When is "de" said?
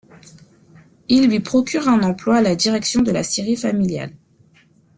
3.03-3.11